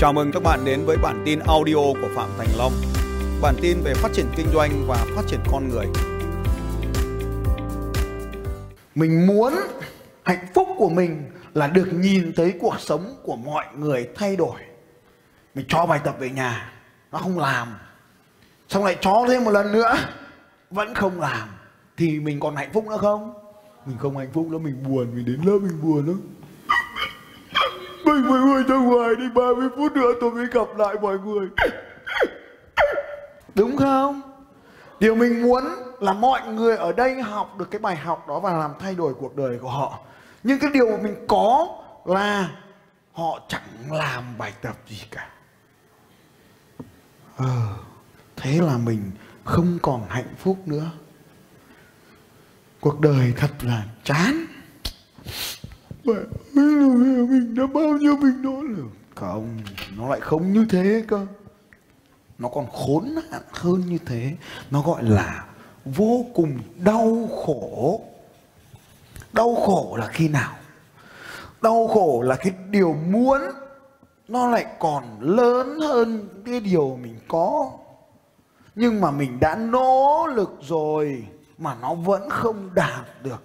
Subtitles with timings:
[0.00, 2.72] Chào mừng các bạn đến với bản tin audio của Phạm Thành Long.
[3.42, 5.86] Bản tin về phát triển kinh doanh và phát triển con người.
[8.94, 9.52] Mình muốn
[10.22, 14.60] hạnh phúc của mình là được nhìn thấy cuộc sống của mọi người thay đổi.
[15.54, 16.72] Mình cho bài tập về nhà,
[17.12, 17.68] nó không làm.
[18.68, 19.94] Xong lại cho thêm một lần nữa,
[20.70, 21.48] vẫn không làm.
[21.96, 23.34] Thì mình còn hạnh phúc nữa không?
[23.86, 26.20] Mình không hạnh phúc nữa, mình buồn, mình đến lớp mình buồn lắm.
[28.20, 31.48] Mình mới ngồi ra ngoài đi 30 phút nữa tôi mới gặp lại mọi người.
[33.54, 34.20] Đúng không?
[35.00, 35.64] Điều mình muốn
[36.00, 39.14] là mọi người ở đây học được cái bài học đó và làm thay đổi
[39.14, 39.98] cuộc đời của họ.
[40.42, 41.68] Nhưng cái điều mà mình có
[42.04, 42.50] là
[43.12, 45.28] họ chẳng làm bài tập gì cả.
[47.36, 47.46] Ờ,
[48.36, 49.10] thế là mình
[49.44, 50.90] không còn hạnh phúc nữa.
[52.80, 54.46] Cuộc đời thật là chán.
[56.54, 58.88] Mẹ ơi là mẹ mình đã bao nhiêu mình nỗ lực.
[59.14, 59.58] Không,
[59.96, 61.26] nó lại không như thế cơ.
[62.38, 64.36] Nó còn khốn nạn hơn như thế.
[64.70, 65.44] Nó gọi là
[65.84, 68.00] vô cùng đau khổ.
[69.32, 70.54] Đau khổ là khi nào?
[71.62, 73.40] Đau khổ là cái điều muốn
[74.28, 77.70] nó lại còn lớn hơn cái điều mình có.
[78.74, 81.24] Nhưng mà mình đã nỗ lực rồi
[81.58, 83.42] mà nó vẫn không đạt được.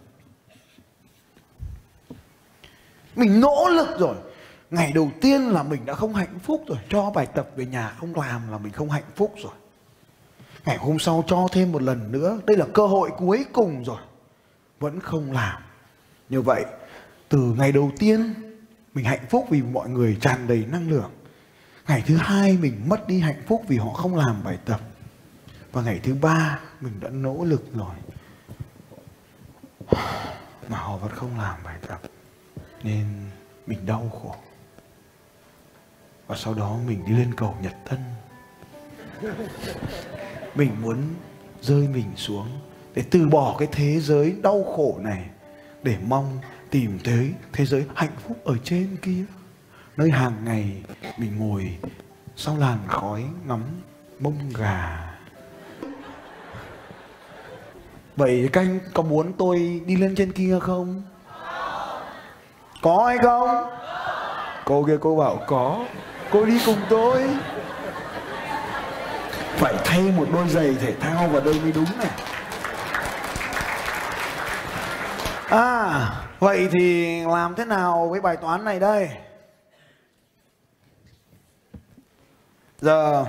[3.16, 4.16] Mình nỗ lực rồi.
[4.71, 6.77] Ngày đầu tiên là mình đã không hạnh phúc rồi.
[6.89, 9.53] Cho bài tập về nhà không làm là mình không hạnh phúc rồi.
[10.66, 12.39] Ngày hôm sau cho thêm một lần nữa.
[12.45, 13.99] Đây là cơ hội cuối cùng rồi.
[14.80, 15.61] Vẫn không làm.
[16.30, 16.66] Như vậy,
[17.30, 18.33] từ ngày đầu tiên,
[18.94, 21.11] mình hạnh phúc vì mọi người tràn đầy năng lượng.
[21.88, 24.81] Ngày thứ hai, mình mất đi hạnh phúc vì họ không làm bài tập.
[25.72, 27.95] Và ngày thứ ba, mình đã nỗ lực rồi.
[30.69, 32.02] Mà họ vẫn không làm bài tập
[32.83, 33.05] nên
[33.67, 34.35] mình đau khổ.
[36.27, 38.00] Và sau đó mình đi lên cầu nhật tân.
[40.55, 40.97] Mình muốn
[41.61, 42.47] rơi mình xuống
[42.95, 45.29] để từ bỏ cái thế giới đau khổ này,
[45.83, 46.38] để mong
[46.69, 49.25] tìm tới thế giới hạnh phúc ở trên kia.
[49.97, 50.83] Nơi hàng ngày
[51.17, 51.77] mình ngồi
[52.35, 53.63] sau làn khói ngắm
[54.19, 55.11] mông gà.
[58.16, 61.03] Vậy các anh có muốn tôi đi lên trên kia không?
[62.85, 63.69] Có hay không?
[64.66, 65.85] Cô kia cô bảo, có,
[66.31, 67.29] cô đi cùng tôi.
[69.56, 72.09] Phải thay một đôi giày thể thao vào đây mới đúng này.
[75.50, 76.09] À
[76.40, 79.09] vậy thì làm thế nào với bài toán này đây?
[82.81, 83.25] Giờ,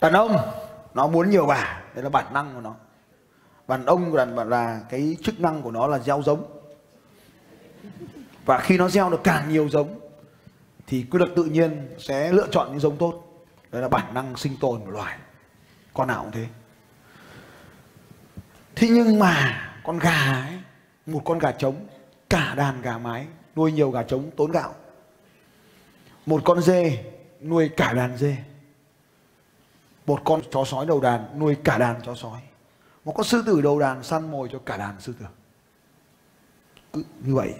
[0.00, 0.36] đàn ông,
[0.94, 2.74] nó muốn nhiều bà, đây là bản năng của nó.
[3.68, 6.61] Đàn ông đàn là cái chức năng của nó là gieo giống
[8.44, 10.00] và khi nó gieo được càng nhiều giống,
[10.86, 13.44] thì quy luật tự nhiên sẽ lựa chọn những giống tốt.
[13.70, 15.18] Đấy là bản năng sinh tồn của loài.
[15.94, 16.46] Con nào cũng thế.
[18.76, 20.58] Thế nhưng mà con gà ấy,
[21.06, 21.86] một con gà trống,
[22.30, 23.26] cả đàn gà mái,
[23.56, 24.74] nuôi nhiều gà trống tốn gạo.
[26.26, 27.04] Một con dê,
[27.40, 28.36] nuôi cả đàn dê.
[30.06, 32.40] Một con chó sói đầu đàn, nuôi cả đàn chó sói.
[33.04, 35.26] Một con sư tử đầu đàn săn mồi cho cả đàn sư tử.
[36.92, 37.54] Cứ như vậy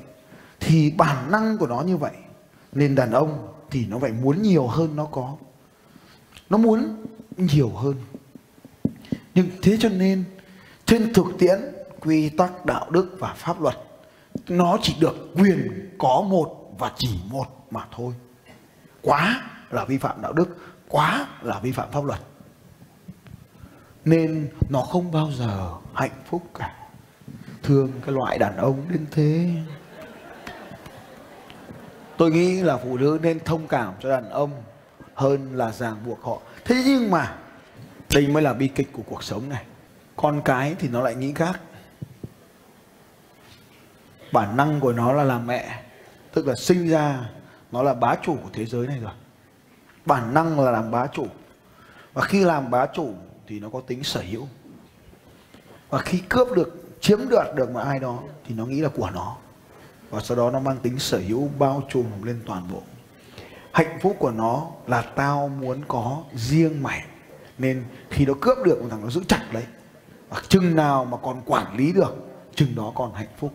[0.65, 2.13] thì bản năng của nó như vậy.
[2.73, 5.37] Nên đàn ông thì nó phải muốn nhiều hơn nó có.
[6.51, 7.07] Nó muốn
[7.37, 7.95] nhiều hơn.
[9.35, 10.25] Nhưng thế cho nên,
[10.87, 11.61] trên thực tiễn,
[12.01, 13.79] quy tắc đạo đức và pháp luật,
[14.49, 18.15] nó chỉ được quyền có một và chỉ một mà thôi.
[19.03, 20.57] Quá là vi phạm đạo đức,
[20.89, 22.21] quá là vi phạm pháp luật.
[24.05, 26.75] Nên nó không bao giờ hạnh phúc cả.
[27.63, 29.55] Thương cái loại đàn ông đến thế
[32.17, 34.51] tôi nghĩ là phụ nữ nên thông cảm cho đàn ông
[35.15, 36.39] hơn là ràng buộc họ.
[36.65, 37.37] Thế nhưng mà,
[38.15, 39.65] đây mới là bi kịch của cuộc sống này.
[40.17, 41.61] Con cái thì nó lại nghĩ khác.
[44.33, 45.83] Bản năng của nó là làm mẹ,
[46.33, 47.31] tức là sinh ra
[47.73, 49.13] nó là bá chủ của thế giới này rồi.
[50.07, 51.27] Bản năng là làm bá chủ.
[52.13, 53.15] Và khi làm bá chủ
[53.47, 54.49] thì nó có tính sở hữu.
[55.91, 59.11] Và khi cướp được, chiếm đoạt được mà ai đó thì nó nghĩ là của
[59.11, 59.37] nó
[60.13, 62.83] và sau đó nó mang tính sở hữu bao trùm lên toàn bộ.
[63.73, 67.05] Hạnh phúc của nó là tao muốn có riêng mày.
[67.59, 69.65] Nên khi nó cướp được một thằng nó giữ chặt lấy.
[70.29, 73.53] Và chừng nào mà còn quản lý được, chừng đó còn hạnh phúc.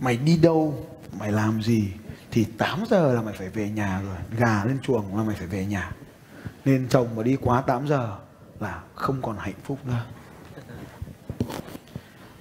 [0.00, 0.86] Mày đi đâu,
[1.18, 1.88] mày làm gì,
[2.30, 4.16] thì 8 giờ là mày phải về nhà rồi.
[4.38, 5.92] Gà lên chuồng là mày phải về nhà.
[6.64, 8.16] Nên chồng mà đi quá 8 giờ
[8.60, 10.04] là không còn hạnh phúc nữa.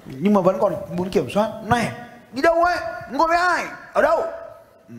[0.06, 1.52] Nhưng mà vẫn còn muốn kiểm soát.
[1.66, 1.92] Này
[2.36, 2.78] đi đâu ấy?
[3.12, 3.66] Ngồi với ai?
[3.94, 4.24] Ở đâu?
[4.90, 4.96] Ừ.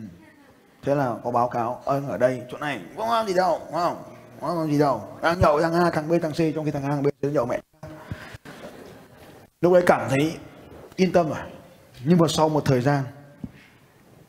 [0.83, 3.73] thế là có báo cáo ơi ở đây, chỗ này không làm gì đâu, đúng
[3.73, 4.03] không?
[4.41, 5.03] Không gì đâu.
[5.21, 7.33] Đang nhậu thằng a, thằng b, thằng c, trong khi thằng a, thằng b đến
[7.33, 7.59] nhậu mẹ.
[9.61, 10.37] Lúc đấy cảm thấy
[10.95, 11.37] yên tâm rồi.
[12.05, 13.03] Nhưng mà sau một thời gian,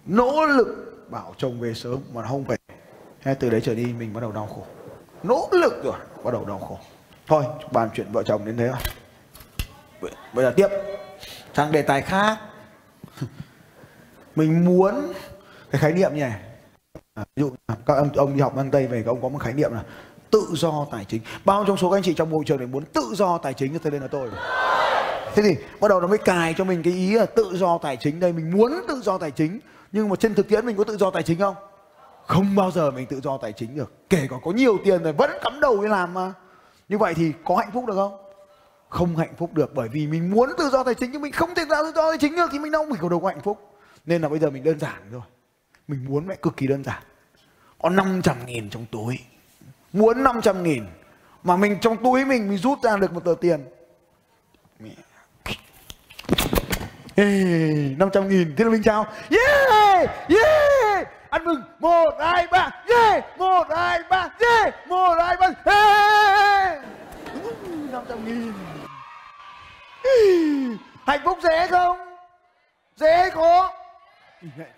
[0.06, 0.68] nỗ lực
[1.10, 2.56] bảo chồng về sớm mà không về,
[3.20, 4.66] hay từ đấy trở đi mình bắt đầu đau khổ.
[5.22, 6.78] Nỗ lực rồi, bắt đầu đau khổ.
[7.26, 8.78] Thôi, bàn chuyện vợ chồng đến thế rồi.
[10.34, 10.68] Bây giờ tiếp.
[11.54, 12.38] Sang đề tài khác
[14.38, 15.12] mình muốn
[15.70, 16.40] cái khái niệm như này.
[17.14, 17.50] À, ví dụ
[17.86, 19.82] các ông ông đi học mang tây về các ông có một khái niệm là
[20.30, 21.22] tự do tài chính.
[21.44, 23.78] Bao trong số các anh chị trong môi trường này muốn tự do tài chính
[23.78, 24.28] cho nên là tôi.
[25.34, 27.96] Thế thì bắt đầu nó mới cài cho mình cái ý là tự do tài
[27.96, 28.32] chính đây.
[28.32, 29.60] Mình muốn tự do tài chính
[29.92, 31.54] nhưng mà trên thực tiễn mình có tự do tài chính không?
[32.26, 33.92] Không bao giờ mình tự do tài chính được.
[34.10, 36.32] Kể cả có nhiều tiền rồi vẫn cắm đầu đi làm mà.
[36.88, 38.16] Như vậy thì có hạnh phúc được không?
[38.88, 41.54] Không hạnh phúc được bởi vì mình muốn tự do tài chính nhưng mình không
[41.54, 43.67] thể tự do tài chính được thì mình đâu mình có đâu có hạnh phúc
[44.08, 45.20] nên là bây giờ mình đơn giản thôi.
[45.88, 47.02] Mình muốn mẹ cực kỳ đơn giản.
[47.82, 49.18] Có 500 nghìn trong túi.
[49.92, 50.84] Muốn 500 nghìn.
[51.42, 53.64] Mà mình trong túi mình mình rút ra được một tờ tiền.
[57.16, 58.56] Hey, 500 nghìn.
[58.56, 59.06] Thế là mình chào.
[59.30, 61.08] Yeah yeah.
[61.30, 61.62] Ăn mừng.
[61.78, 62.70] Một hai ba.
[62.88, 64.28] Yeah một hai ba.
[64.40, 65.50] Yeah một hai ba.
[65.64, 66.78] Hey.
[67.92, 68.52] 500 nghìn.
[71.06, 71.98] Hạnh phúc dễ không?
[72.96, 73.77] Dễ khó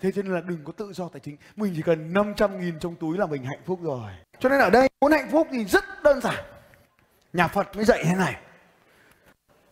[0.01, 1.37] thế cho nên là đừng có tự do tài chính.
[1.55, 4.11] Mình chỉ cần 500 nghìn trong túi là mình hạnh phúc rồi.
[4.39, 6.43] Cho nên ở đây muốn hạnh phúc thì rất đơn giản.
[7.33, 8.35] Nhà Phật mới dạy thế này.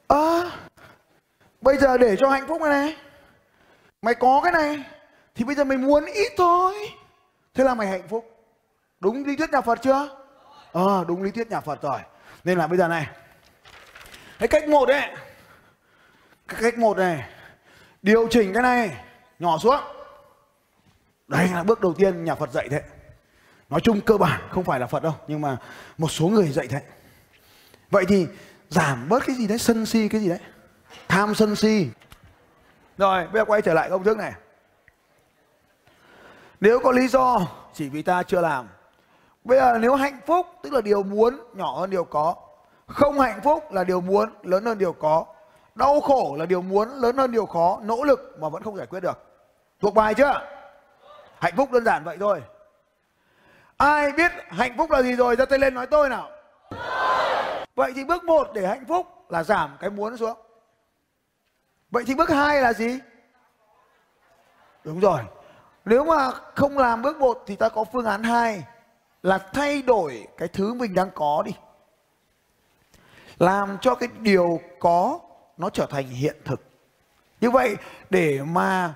[0.07, 0.41] À,
[1.61, 2.97] bây giờ để cho hạnh phúc này này.
[4.01, 4.83] Mày có cái này
[5.35, 6.73] thì bây giờ mày muốn ít thôi.
[7.53, 8.45] Thế là mày hạnh phúc.
[8.99, 10.09] Đúng lý thuyết nhà Phật chưa?
[10.71, 11.99] Ờ à, đúng lý thuyết nhà Phật rồi.
[12.43, 13.07] Nên là bây giờ này.
[14.39, 15.09] Cái cách một đấy
[16.47, 17.29] cái cách một này
[18.01, 19.08] điều chỉnh cái này
[19.39, 19.79] nhỏ xuống.
[21.27, 22.81] Đây là bước đầu tiên nhà Phật dạy thế.
[23.69, 25.57] Nói chung cơ bản không phải là Phật đâu, nhưng mà
[25.97, 26.81] một số người dạy thế.
[27.91, 28.27] Vậy thì
[28.69, 30.39] giảm bớt cái gì đấy, sân si cái gì đấy.
[31.07, 31.89] Tham sân si.
[32.97, 34.33] Rồi, bây giờ quay trở lại công thức này.
[36.59, 38.67] Nếu có lý do chỉ vì ta chưa làm.
[39.43, 42.35] Bây giờ nếu hạnh phúc, tức là điều muốn nhỏ hơn điều có.
[42.87, 45.25] Không hạnh phúc là điều muốn lớn hơn điều có.
[45.75, 47.79] Đau khổ là điều muốn lớn hơn điều khó.
[47.83, 49.28] Nỗ lực mà vẫn không giải quyết được
[49.79, 50.47] thuộc bài chưa?
[51.39, 52.41] Hạnh phúc đơn giản vậy thôi.
[53.77, 55.35] Ai biết hạnh phúc là gì rồi?
[55.35, 56.29] Ra tay lên nói tôi nào.
[57.75, 60.37] Vậy thì bước một để hạnh phúc là giảm cái muốn xuống.
[61.91, 62.99] Vậy thì bước hai là gì?
[64.83, 65.19] Đúng rồi.
[65.85, 68.63] Nếu mà không làm bước một thì ta có phương án hai
[69.23, 71.51] là thay đổi cái thứ mình đang có đi.
[73.39, 75.19] Làm cho cái điều có
[75.57, 76.61] nó trở thành hiện thực.
[77.41, 77.75] Như vậy
[78.09, 78.93] để mà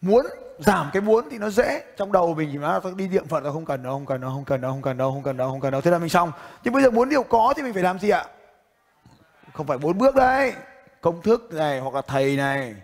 [0.00, 0.26] muốn
[0.58, 1.82] giảm cái muốn thì nó dễ.
[1.96, 4.30] Trong đầu mình chỉ nói đi niệm phật là không cần đâu, không cần đâu,
[4.30, 5.80] không cần đâu, không cần đâu, không cần đâu, không cần đâu.
[5.80, 6.32] Thế là mình xong.
[6.64, 8.24] Nhưng bây giờ muốn điều có thì mình phải làm gì ạ?
[9.52, 10.52] Không phải bốn bước đấy.
[11.00, 12.74] Công thức này, hoặc là thầy này,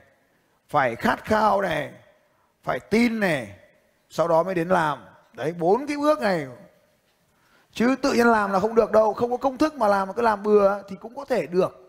[0.69, 1.93] phải khát khao này,
[2.63, 3.49] phải tin này,
[4.11, 4.99] sau đó mới đến làm.
[5.33, 6.47] Đấy, bốn cái bước này.
[7.73, 9.15] Chứ tự nhiên làm là không được đâu.
[9.15, 11.81] Không có công thức mà làm mà cứ làm bừa thì cũng có thể được.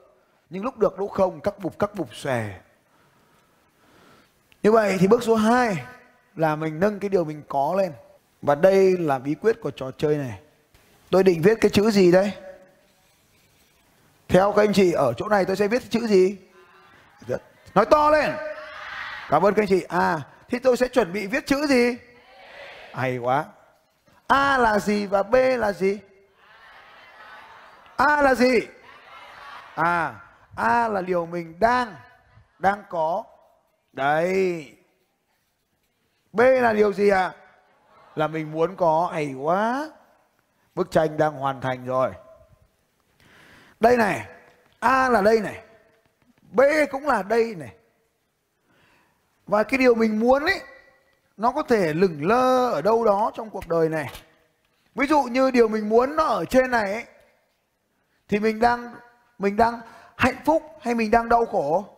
[0.49, 2.49] Nhưng lúc được, lúc không, các bục các bục xòe
[4.65, 5.85] như vậy thì bước số 2
[6.35, 7.91] là mình nâng cái điều mình có lên.
[8.41, 10.39] Và đây là bí quyết của trò chơi này.
[11.09, 12.31] Tôi định viết cái chữ gì đây?
[14.27, 16.37] Theo các anh chị, ở chỗ này tôi sẽ viết chữ gì?
[17.75, 18.31] Nói to lên.
[19.29, 19.83] Cảm ơn các anh chị.
[19.89, 20.19] À
[20.49, 21.97] thì tôi sẽ chuẩn bị viết chữ gì?
[22.93, 23.45] Hay quá.
[24.27, 25.99] A là gì và b là gì?
[27.95, 28.59] A là gì?
[29.75, 30.15] À
[30.55, 31.95] a là điều mình đang
[32.59, 33.23] đang có
[33.95, 34.71] đấy.
[36.33, 37.21] B là điều gì ạ?
[37.21, 37.33] À?
[38.15, 39.91] là mình muốn có hay quá.
[40.75, 42.11] Bức tranh đang hoàn thành rồi.
[43.79, 44.27] Đây này,
[44.79, 45.63] a là đây này,
[46.51, 46.61] b
[46.91, 47.75] cũng là đây này.
[49.47, 50.61] Và cái điều mình muốn ấy,
[51.37, 54.11] nó có thể lửng lơ ở đâu đó trong cuộc đời này.
[54.95, 57.05] Ví dụ như điều mình muốn nó ở trên này ấy,
[58.27, 58.93] thì mình đang
[59.39, 59.81] mình đang
[60.17, 61.94] hạnh phúc hay mình đang đau khổ?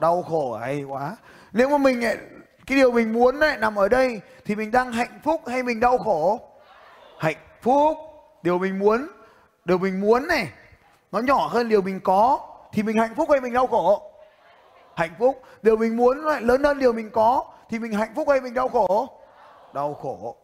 [0.00, 1.16] Đau khổ hay quá.
[1.52, 2.18] Nếu mà mình eh,
[2.66, 5.80] cái điều mình muốn ấy, nằm ở đây thì mình đang hạnh phúc hay mình
[5.80, 6.40] đau khổ?
[7.18, 7.98] Hạnh phúc.
[8.42, 9.08] Điều mình muốn
[9.64, 10.48] điều mình muốn này
[11.12, 14.12] nó nhỏ hơn điều mình có thì mình hạnh phúc hay mình đau khổ?
[14.96, 15.42] Hạnh phúc.
[15.62, 18.54] Điều mình muốn lại lớn hơn điều mình có thì mình hạnh phúc hay mình
[18.54, 19.08] đau khổ?
[19.72, 20.36] Đau khổ.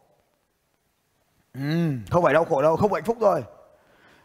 [1.55, 1.61] Ừ,
[2.11, 3.45] không phải đau khổ đâu không hạnh phúc rồi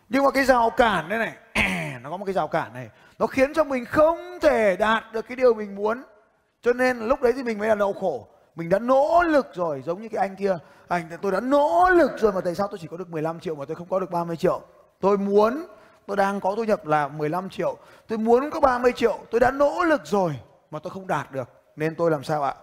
[0.10, 1.34] nhưng mà cái rào cản đây này
[2.02, 2.90] nó có một cái rào cản này
[3.20, 6.04] nó khiến cho mình không thể đạt được cái điều mình muốn.
[6.62, 8.28] Cho nên lúc đấy thì mình mới là đau khổ.
[8.56, 10.58] Mình đã nỗ lực rồi, giống như cái anh kia.
[10.88, 13.56] Anh, tôi đã nỗ lực rồi mà tại sao tôi chỉ có được 15 triệu
[13.56, 14.62] mà tôi không có được 30 triệu?
[15.00, 15.66] Tôi muốn,
[16.06, 17.78] tôi đang có thu nhập là 15 triệu.
[18.08, 19.20] Tôi muốn có 30 triệu.
[19.32, 20.40] Tôi đã nỗ lực rồi
[20.72, 21.50] mà tôi không đạt được.
[21.76, 22.56] Nên tôi làm sao ạ?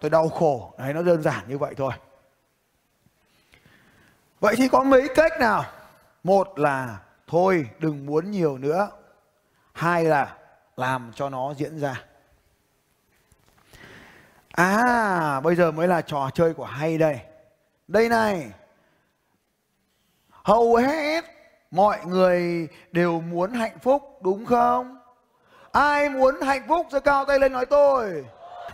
[0.00, 0.74] Tôi đau khổ.
[0.78, 1.92] Đấy, nó đơn giản như vậy thôi.
[4.40, 5.64] Vậy thì có mấy cách nào?
[6.24, 8.88] Một là thôi, đừng muốn nhiều nữa
[9.74, 10.34] hai là
[10.76, 12.02] làm cho nó diễn ra.
[14.50, 17.20] À bây giờ mới là trò chơi của hay đây.
[17.88, 18.50] Đây này.
[20.30, 21.24] Hầu hết
[21.70, 24.98] mọi người đều muốn hạnh phúc đúng không?
[25.72, 28.24] Ai muốn hạnh phúc giơ cao tay lên nói tôi.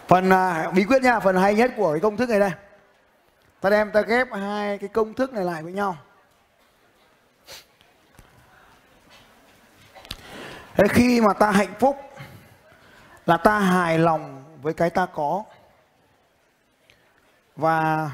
[0.09, 2.51] Phần à, bí quyết nha phần hay nhất của cái công thức này đây.
[3.61, 5.97] Ta đem ta ghép hai cái công thức này lại với nhau.
[10.81, 11.97] Thế khi mà ta hạnh phúc
[13.27, 15.45] là ta hài lòng với cái ta có.
[17.57, 18.11] Và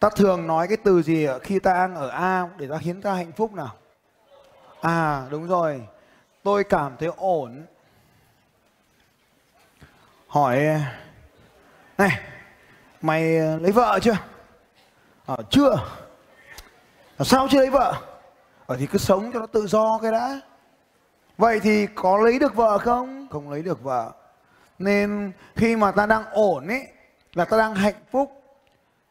[0.00, 3.14] ta thường nói cái từ gì khi ta đang ở A để ta khiến ta
[3.14, 3.74] hạnh phúc nào?
[4.80, 5.86] À đúng rồi.
[6.42, 7.66] Tôi cảm thấy ổn.
[10.26, 10.58] Hỏi
[11.98, 12.20] này
[13.02, 14.16] mày lấy vợ chưa?
[15.26, 15.76] À, chưa.
[17.18, 17.94] À, sao chưa lấy vợ?
[18.66, 20.40] Ở thì cứ sống cho nó tự do cái đã
[21.42, 23.26] vậy thì có lấy được vợ không?
[23.30, 24.12] Không lấy được vợ.
[24.78, 26.86] Nên khi mà ta đang ổn ấy
[27.34, 28.42] là ta đang hạnh phúc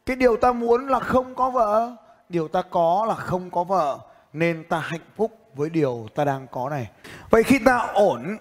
[0.06, 1.92] cái điều ta muốn là không có vợ.
[2.30, 3.98] Điều ta có là không có vợ
[4.34, 6.90] nên ta hạnh phúc với điều ta đang có này.
[7.30, 8.38] Vậy khi ta ổn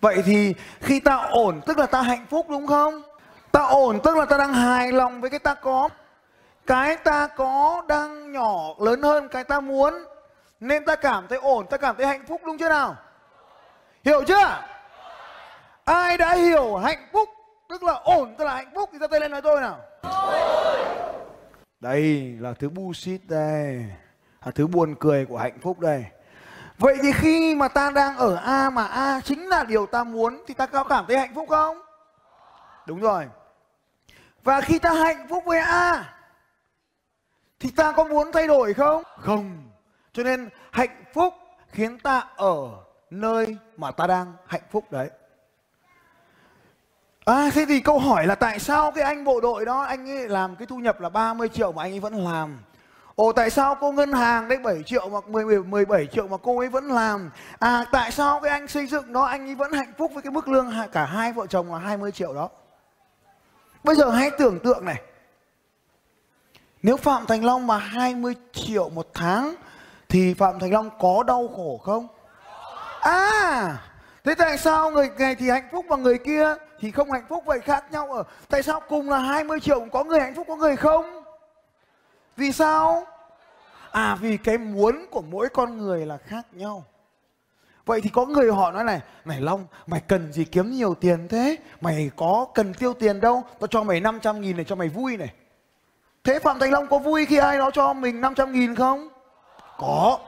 [0.00, 3.02] vậy thì khi ta ổn tức là ta hạnh phúc đúng không?
[3.52, 5.88] Ta ổn tức là ta đang hài lòng với cái ta có.
[6.66, 9.94] Cái ta có đang nhỏ lớn hơn cái ta muốn
[10.60, 12.96] nên ta cảm thấy ổn, ta cảm thấy hạnh phúc đúng chưa nào?
[14.04, 14.62] Hiểu chưa?
[15.84, 17.28] Ai đã hiểu hạnh phúc,
[17.68, 19.78] tức là ổn, tức là hạnh phúc thì ra tay lên nói tôi nào.
[21.80, 23.84] Đây là thứ bullshit đây,
[24.44, 26.04] là thứ buồn cười của hạnh phúc đây.
[26.78, 30.44] Vậy thì khi mà ta đang ở a mà a chính là điều ta muốn
[30.46, 31.80] thì ta có cảm thấy hạnh phúc không?
[32.86, 33.26] Đúng rồi.
[34.42, 36.14] Và khi ta hạnh phúc với a,
[37.60, 39.02] thì ta có muốn thay đổi không?
[39.18, 39.68] Không
[40.18, 41.34] cho nên hạnh phúc
[41.70, 42.68] khiến ta ở
[43.10, 45.10] nơi mà ta đang hạnh phúc đấy
[47.24, 50.28] À thế thì câu hỏi là tại sao cái anh bộ đội đó anh ấy
[50.28, 52.58] làm cái thu nhập là 30 triệu mà anh ấy vẫn làm?
[53.14, 56.58] Ồ tại sao cô ngân hàng đấy 7 triệu mà 10, 17 triệu mà cô
[56.58, 57.30] ấy vẫn làm?
[57.58, 60.32] À tại sao cái anh xây dựng đó anh ấy vẫn hạnh phúc với cái
[60.32, 62.48] mức lương cả hai vợ chồng là 20 triệu đó?
[63.84, 65.02] Bây giờ hãy tưởng tượng này.
[66.82, 69.54] Nếu Phạm Thành Long mà 20 triệu một tháng
[70.08, 72.06] thì Phạm Thành Long có đau khổ không?
[73.00, 73.78] À
[74.28, 77.44] Thế tại sao người này thì hạnh phúc và người kia thì không hạnh phúc
[77.46, 80.56] vậy khác nhau ở tại sao cùng là 20 triệu có người hạnh phúc có
[80.56, 81.22] người không?
[82.36, 83.06] Vì sao?
[83.90, 86.84] À vì cái muốn của mỗi con người là khác nhau.
[87.86, 91.28] Vậy thì có người họ nói này, này Long, mày cần gì kiếm nhiều tiền
[91.28, 91.56] thế?
[91.80, 95.16] Mày có cần tiêu tiền đâu, tao cho mày 500 nghìn để cho mày vui
[95.16, 95.32] này.
[96.24, 99.08] Thế Phạm Thành Long có vui khi ai đó cho mình 500 nghìn không?
[99.78, 100.18] Có.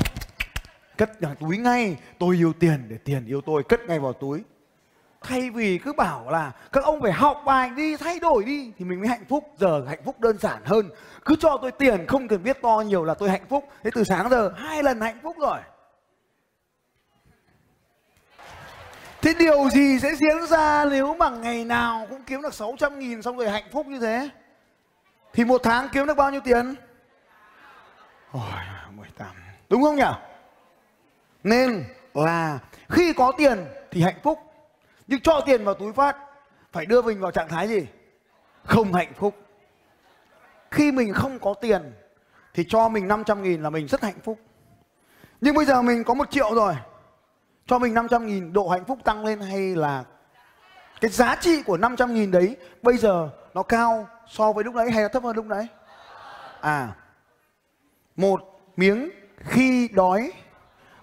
[0.97, 4.43] Cất vào túi ngay tôi yêu tiền để tiền yêu tôi cất ngay vào túi.
[5.21, 8.85] Thay vì cứ bảo là các ông phải học bài đi thay đổi đi thì
[8.85, 9.55] mình mới hạnh phúc.
[9.59, 10.91] Giờ hạnh phúc đơn giản hơn.
[11.25, 13.69] Cứ cho tôi tiền không cần biết to nhiều là tôi hạnh phúc.
[13.83, 15.59] Thế từ sáng giờ hai lần hạnh phúc rồi.
[19.23, 23.23] Thế điều gì sẽ diễn ra nếu mà ngày nào cũng kiếm được 600 nghìn
[23.23, 24.29] xong rồi hạnh phúc như thế?
[25.33, 26.75] Thì một tháng kiếm được bao nhiêu tiền?
[28.33, 28.43] Ôi,
[29.71, 30.13] Đúng không nhỉ?
[31.45, 31.85] Nên
[32.15, 32.59] là
[32.89, 34.39] khi có tiền thì hạnh phúc
[35.07, 36.17] Nhưng cho tiền vào túi phát,
[36.73, 37.87] Phải đưa mình vào trạng thái gì?
[38.65, 39.35] Không hạnh phúc
[40.71, 41.93] Khi mình không có tiền
[42.55, 44.39] Thì cho mình 500 nghìn là mình rất hạnh phúc
[45.41, 46.75] Nhưng bây giờ mình có một triệu rồi,
[47.67, 50.05] Cho mình 500 nghìn, độ hạnh phúc tăng lên hay là
[51.01, 54.91] Cái giá trị của 500 nghìn đấy Bây giờ nó cao so với lúc đấy
[54.91, 55.67] hay là thấp hơn lúc đấy?
[56.61, 56.89] À
[58.17, 60.33] Một miếng khi đói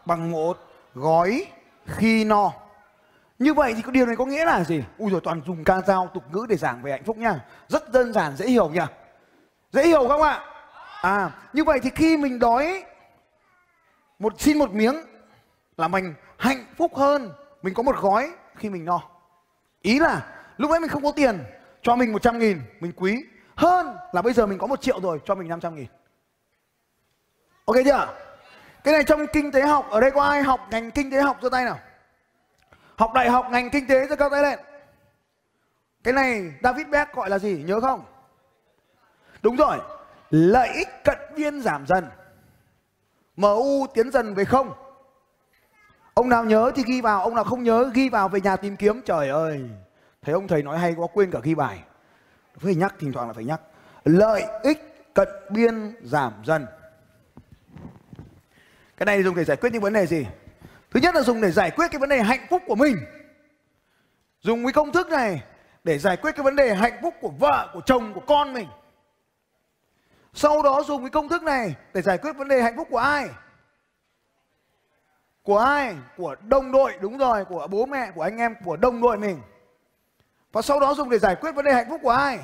[0.06, 0.58] bằng một
[0.94, 1.46] gói
[1.86, 2.51] khi no.
[3.39, 4.84] Như vậy thì cái điều này có nghĩa là gì?
[4.98, 7.46] Ui rồi toàn dùng ca dao tục ngữ để giảng về hạnh phúc nha.
[7.67, 8.82] Rất đơn giản dễ hiểu nhỉ?
[9.72, 10.44] Dễ hiểu không ạ?
[11.01, 12.84] À, như vậy thì khi mình đói
[14.20, 14.96] một xin một miếng
[15.77, 19.01] là mình hạnh phúc hơn, mình có một gói khi mình no.
[19.82, 20.25] Ý là
[20.58, 21.44] lúc ấy mình không có tiền,
[21.82, 23.24] cho mình 100 nghìn, mình quý.
[23.56, 25.88] Hơn là bây giờ mình có một triệu rồi, cho mình 500 nghìn.
[27.65, 28.08] Ok chưa?
[28.88, 31.38] Cái này trong kinh tế học, ở đây có ai học ngành kinh tế học
[31.41, 31.79] giơ tay nào?
[32.96, 34.60] Học đại học ngành kinh tế giơ cao tay lên.
[36.03, 37.63] cái này David Beck gọi là gì?
[37.67, 38.06] Nhớ không?
[39.41, 39.77] Đúng rồi
[40.29, 42.06] lợi ích cận biên giảm dần
[43.38, 44.74] MU tiến dần về không.
[46.13, 48.75] Ông nào nhớ thì ghi vào ông nào không nhớ ghi vào về nhà tìm
[48.75, 49.01] kiếm.
[49.06, 49.70] Trời ơi
[50.22, 51.79] thấy ông thầy nói hay quá quên cả ghi bài.
[52.58, 53.62] Phải nhắc thỉnh thoảng là phải nhắc.
[54.06, 56.65] Lợi ích cận biên giảm dần
[58.98, 60.27] cái này dùng để giải quyết những vấn đề gì?
[60.92, 62.98] Thứ nhất là dùng để giải quyết cái vấn đề hạnh phúc của mình.
[64.42, 65.44] Dùng cái công thức này
[65.84, 68.68] để giải quyết cái vấn đề hạnh phúc của vợ, của chồng, của con mình.
[70.34, 72.98] Sau đó dùng cái công thức này để giải quyết vấn đề hạnh phúc của
[72.98, 73.30] ai?
[75.44, 75.96] Của ai?
[76.18, 79.42] Của đồng đội, đúng rồi, của bố mẹ, của anh em, của đồng đội mình.
[80.51, 82.39] Và sau đó dùng để giải quyết vấn đề hạnh phúc của ai?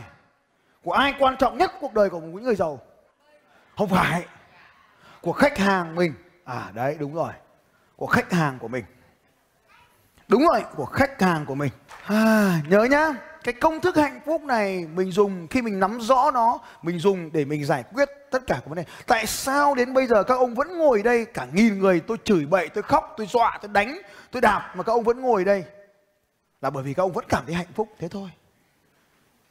[0.84, 2.80] Của ai quan trọng nhất cuộc đời của một người giàu?
[3.78, 4.26] Không phải.
[5.22, 7.32] Của khách hàng mình à đấy đúng rồi.
[7.96, 8.84] Của khách hàng của mình.
[10.28, 11.72] Đúng rồi của khách hàng của mình.
[12.06, 16.32] À, nhớ nhá cái công thức hạnh phúc này mình dùng khi mình nắm rõ
[16.32, 18.86] nó mình dùng để mình giải quyết tất cả các vấn đề.
[19.08, 21.26] Tại sao đến bây giờ các ông vẫn ngồi đây?
[21.26, 24.84] Cả nghìn người tôi chửi bậy tôi khóc tôi dọa tôi đánh tôi đạp mà
[24.84, 25.64] các ông vẫn ngồi đây.
[26.62, 28.30] Là bởi vì các ông vẫn cảm thấy hạnh phúc thế thôi.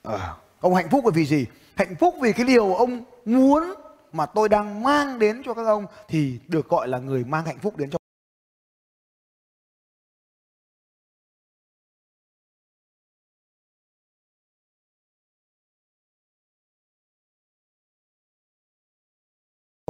[0.02, 1.46] À, ông hạnh phúc bởi vì gì?
[1.76, 3.74] Hạnh phúc vì cái điều ông muốn
[4.12, 7.58] mà tôi đang mang đến cho các ông thì được gọi là người mang hạnh
[7.58, 7.98] phúc đến cho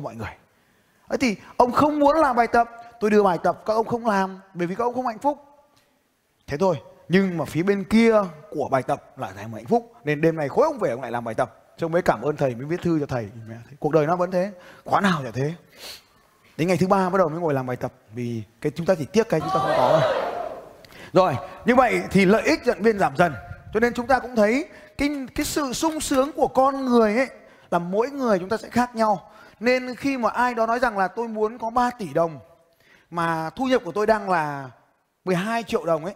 [0.03, 0.37] mọi người.
[1.09, 4.07] Ấy thì ông không muốn làm bài tập, tôi đưa bài tập, các ông không
[4.07, 5.39] làm, bởi vì các ông không hạnh phúc.
[6.47, 6.77] Thế thôi,
[7.09, 8.15] nhưng mà phía bên kia
[8.51, 11.11] của bài tập lại thành hạnh phúc, nên đêm này khối ông về ông lại
[11.11, 13.29] làm bài tập chứ mới cảm ơn thầy mới viết thư cho thầy.
[13.79, 14.53] Cuộc đời nó vẫn thế.
[14.85, 15.55] Khóa nào chả thế.
[16.57, 18.95] Đến ngày thứ ba bắt đầu mới ngồi làm bài tập vì cái chúng ta
[18.95, 20.13] chỉ tiếc cái chúng ta không có
[21.13, 23.35] rồi, như vậy thì lợi ích dẫn viên giảm dần.
[23.75, 24.69] Cho nên chúng ta cũng thấy
[24.99, 27.29] cái cái sự sung sướng của con người ấy
[27.71, 29.31] là mỗi người chúng ta sẽ khác nhau.
[29.61, 32.39] Nên khi mà ai đó nói rằng là tôi muốn có 3 tỷ đồng
[33.11, 34.71] mà thu nhập của tôi đang là
[35.25, 36.15] 12 triệu đồng ấy,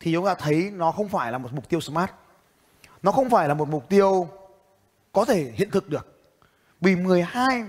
[0.00, 2.10] thì chúng ta thấy nó không phải là một mục tiêu smart.
[3.02, 4.28] Nó không phải là một mục tiêu
[5.16, 6.06] có thể hiện thực được.
[6.80, 7.64] Vì 12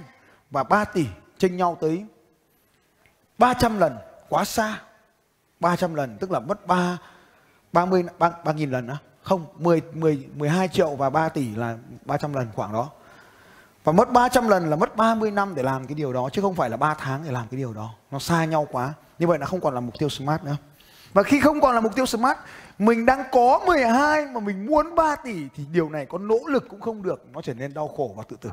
[0.51, 1.05] và 3 tỷ
[1.38, 2.05] chênh nhau tới
[3.38, 3.97] 300 lần
[4.29, 4.81] quá xa.
[5.60, 6.97] 300 lần tức là mất 3
[7.73, 8.97] 30 3, 3 nghìn lần á.
[9.23, 12.89] Không, 10 10 12 triệu và 3 tỷ là 300 lần khoảng đó.
[13.83, 16.55] Và mất 300 lần là mất 30 năm để làm cái điều đó chứ không
[16.55, 17.93] phải là 3 tháng để làm cái điều đó.
[18.12, 18.93] Nó xa nhau quá.
[19.19, 20.55] Như vậy là không còn là mục tiêu smart nữa.
[21.13, 22.38] Và khi không còn là mục tiêu smart,
[22.80, 26.65] mình đang có 12 mà mình muốn 3 tỷ thì điều này có nỗ lực
[26.70, 28.50] cũng không được, nó trở nên đau khổ và tự tử.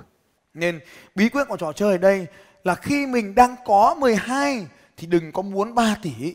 [0.55, 0.81] Nên
[1.15, 2.27] bí quyết của trò chơi ở đây
[2.65, 6.35] là khi mình đang có 12 thì đừng có muốn 3 tỷ.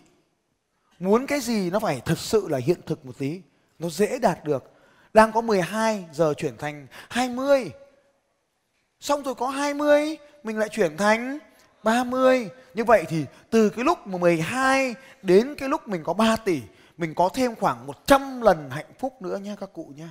[1.00, 3.42] Muốn cái gì nó phải thực sự là hiện thực một tí,
[3.80, 4.72] nó dễ đạt được.
[5.14, 7.72] Đang có 12 giờ chuyển thành 20
[9.00, 11.40] Xong rồi có 20 Mình lại chuyển thành
[11.84, 16.62] 30 Như vậy thì từ cái lúc 12 Đến cái lúc mình có 3 tỷ,
[16.98, 20.10] Mình có thêm khoảng 100 lần hạnh phúc nữa nha các cụ nha.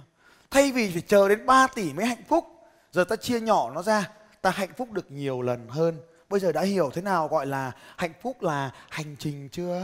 [0.50, 2.44] Thay vì phải chờ đến 3 tỷ mới hạnh phúc,
[2.92, 4.09] Giờ ta chia nhỏ nó ra,
[4.42, 5.96] Ta hạnh phúc được nhiều lần hơn.
[6.28, 9.83] Bây giờ đã hiểu thế nào gọi là hạnh phúc là hành trình chưa?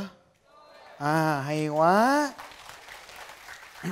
[0.99, 2.33] À hay quá.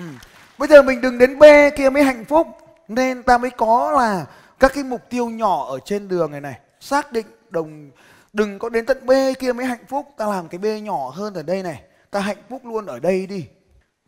[0.59, 1.44] Bây giờ mình đừng đến B
[1.76, 2.46] kia mới hạnh phúc,
[2.88, 4.26] Nên ta mới có là
[4.61, 6.59] các cái mục tiêu nhỏ ở trên đường này này.
[6.81, 7.91] Xác định đồng,
[8.33, 10.07] đừng có đến tận B kia mới hạnh phúc.
[10.17, 11.83] Ta làm cái B nhỏ hơn ở đây này.
[12.11, 13.47] Ta hạnh phúc luôn ở đây đi.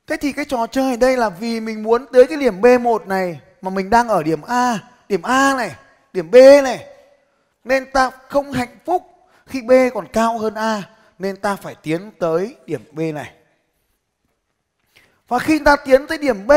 [0.07, 3.07] Thế thì cái trò chơi ở đây là vì mình muốn tới cái điểm B1
[3.07, 4.79] này, mà mình đang ở điểm A
[5.09, 5.75] điểm A này,
[6.13, 6.87] điểm B này.
[7.65, 9.03] Nên ta không hạnh phúc
[9.47, 10.83] khi B còn cao hơn A,
[11.19, 13.33] nên ta phải tiến tới điểm B này.
[15.29, 16.53] Và khi ta tiến tới điểm B,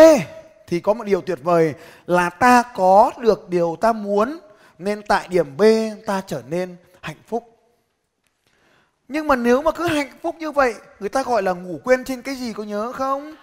[0.68, 1.74] thì có một điều tuyệt vời
[2.06, 4.40] là ta có được điều ta muốn
[4.80, 5.64] nên tại điểm B
[6.06, 7.58] ta trở nên hạnh phúc.
[9.08, 12.04] Nhưng mà nếu mà cứ hạnh phúc như vậy, người ta gọi là ngủ quên
[12.04, 13.36] trên cái gì có nhớ không?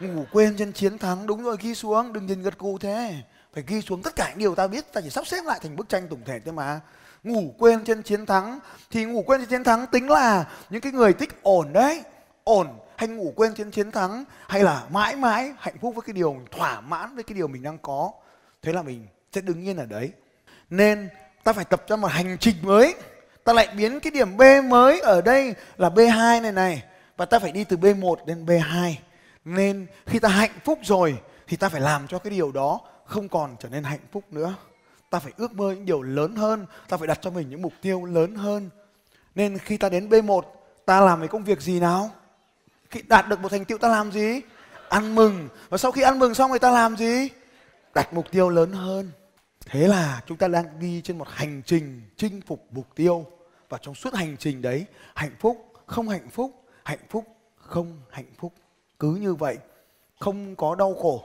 [0.00, 3.14] Ngủ quên trên chiến thắng, đúng rồi ghi xuống, đừng nhìn gật gù thế.
[3.54, 5.76] Phải ghi xuống tất cả những điều ta biết, ta chỉ sắp xếp lại thành
[5.76, 6.80] bức tranh tổng thể thôi mà.
[7.24, 8.58] Ngủ quên trên chiến thắng,
[8.90, 12.02] thì ngủ quên trên chiến thắng tính là những cái người thích ổn đấy.
[12.44, 12.66] Ổn
[13.00, 16.36] hay ngủ quên trên chiến thắng hay là mãi mãi hạnh phúc với cái điều
[16.50, 18.12] thỏa mãn với cái điều mình đang có
[18.62, 20.12] thế là mình sẽ đứng yên ở đấy
[20.70, 21.08] nên
[21.44, 22.94] ta phải tập cho một hành trình mới.
[23.44, 26.82] Ta lại biến cái điểm B mới ở đây là B2 này này.
[27.16, 28.94] Và ta phải đi từ B1 đến B2
[29.44, 33.28] nên khi ta hạnh phúc rồi, thì ta phải làm cho cái điều đó không
[33.28, 34.54] còn trở nên hạnh phúc nữa.
[35.10, 36.66] Ta phải ước mơ những điều lớn hơn.
[36.88, 38.70] Ta phải đặt cho mình những mục tiêu lớn hơn.
[39.34, 40.42] Nên khi ta đến B1
[40.86, 42.10] ta làm cái công việc gì nào?
[42.90, 44.40] Khi đạt được một thành tựu ta làm gì?
[44.88, 45.48] Ăn mừng.
[45.68, 47.28] Và sau khi ăn mừng xong người ta làm gì?
[47.94, 49.10] Đặt mục tiêu lớn hơn
[49.66, 53.26] thế là chúng ta đang đi trên một hành trình chinh phục mục tiêu.
[53.68, 57.24] Và trong suốt hành trình đấy, hạnh phúc không hạnh phúc hạnh phúc
[57.56, 58.52] không hạnh phúc.
[58.98, 59.58] Cứ như vậy,
[60.20, 61.24] không có đau khổ,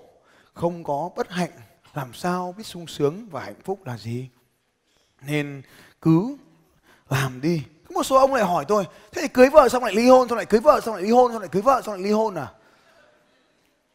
[0.54, 1.52] không có bất hạnh,
[1.94, 4.30] làm sao biết sung sướng và hạnh phúc là gì?
[5.22, 5.62] Nên
[6.02, 6.38] cứ
[7.10, 7.64] làm đi.
[7.90, 10.30] Có một số ông lại hỏi tôi, thế thì cưới vợ xong lại ly hôn,
[10.30, 12.12] xong lại cưới vợ, xong lại ly hôn, xong lại cưới vợ, xong lại ly
[12.12, 12.54] hôn à?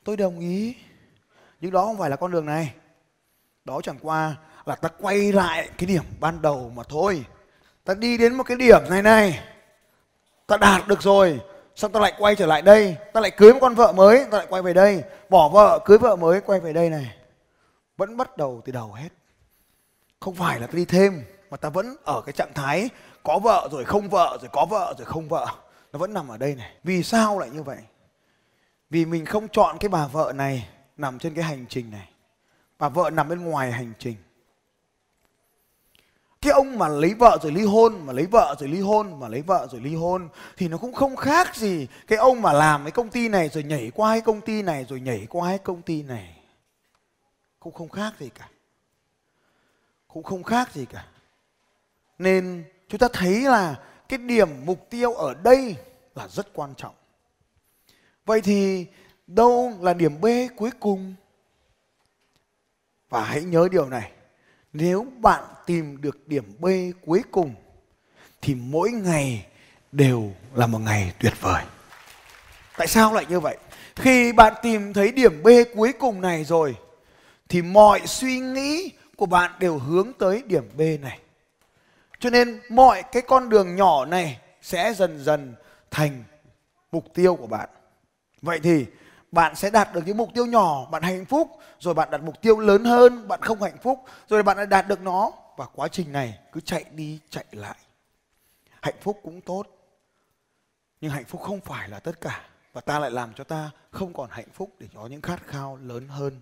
[0.05, 0.75] Tôi đồng ý.
[1.61, 2.75] Nhưng đó không phải là con đường này
[3.71, 7.25] đó chẳng qua là ta quay lại cái điểm ban đầu mà thôi.
[7.85, 9.41] Ta đi đến một cái điểm này này,
[10.47, 11.41] ta đạt được rồi,
[11.77, 14.39] xong ta lại quay trở lại đây, ta lại cưới một con vợ mới, ta
[14.39, 17.17] lại quay về đây, bỏ vợ, cưới vợ mới, quay về đây này.
[17.97, 19.09] Vẫn bắt đầu từ đầu hết.
[20.21, 22.89] Không phải là ta đi thêm, mà ta vẫn ở cái trạng thái
[23.23, 25.47] có vợ rồi không vợ rồi có vợ rồi không vợ.
[25.93, 26.75] Nó vẫn nằm ở đây này.
[26.85, 27.79] Vì sao lại như vậy?
[28.91, 32.09] Vì mình không chọn cái bà vợ này nằm trên cái hành trình này
[32.81, 34.17] và vợ nằm bên ngoài hành trình.
[36.41, 39.29] Cái ông mà lấy vợ rồi ly hôn, mà lấy vợ rồi ly hôn, mà
[39.29, 42.85] lấy vợ rồi ly hôn, thì nó cũng không khác gì cái ông mà làm
[42.85, 45.59] cái công ty này rồi nhảy qua cái công ty này rồi nhảy qua cái
[45.59, 46.37] công ty này.
[47.61, 48.49] Cũng không khác gì cả.
[50.09, 51.07] Cũng không khác gì cả.
[52.19, 55.77] Nên chúng ta thấy là cái điểm mục tiêu ở đây
[56.15, 56.95] là rất quan trọng.
[58.27, 58.87] Vậy thì
[59.27, 61.15] đâu là điểm b cuối cùng?
[63.11, 64.11] Và hãy nhớ điều này,
[64.73, 66.67] nếu bạn tìm được điểm b
[67.07, 67.55] cuối cùng,
[68.43, 69.47] thì mỗi ngày
[69.93, 71.65] đều là một ngày tuyệt vời.
[72.77, 73.57] Tại sao lại như vậy?
[73.97, 76.77] Khi bạn tìm thấy điểm b cuối cùng này rồi,
[77.49, 81.19] thì mọi suy nghĩ của bạn đều hướng tới điểm b này.
[82.21, 85.55] Cho nên mọi cái con đường nhỏ này sẽ dần dần
[85.91, 86.25] thành
[86.93, 87.69] mục tiêu của bạn.
[88.43, 88.87] Vậy thì
[89.33, 92.41] bạn sẽ đạt được những mục tiêu nhỏ, bạn hạnh phúc, rồi bạn đặt mục
[92.43, 95.89] tiêu lớn hơn, bạn không hạnh phúc, rồi bạn lại đạt được nó và quá
[95.89, 97.77] trình này cứ chạy đi chạy lại.
[98.81, 99.67] Hạnh phúc cũng tốt,
[101.01, 102.41] nhưng hạnh phúc không phải là tất cả
[102.73, 105.79] và ta lại làm cho ta không còn hạnh phúc để có những khát khao
[105.83, 106.41] lớn hơn.